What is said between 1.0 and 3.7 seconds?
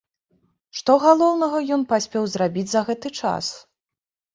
галоўнага ён паспеў зрабіць за гэты час?